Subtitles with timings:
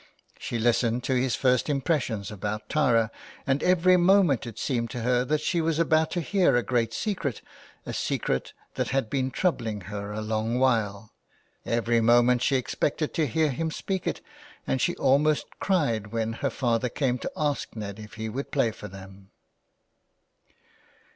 [0.39, 3.11] She listened to his first impressions about Tara,
[3.45, 6.91] and every moment it seemed to her that she was about to hear a great
[6.91, 7.43] secret,
[7.85, 11.13] a secret that had been troubling her a long while;
[11.67, 14.21] every moment she expected to hear him speak it,
[14.65, 18.71] and she almost cried when her father came to ask Ned if he would play
[18.71, 19.29] for them.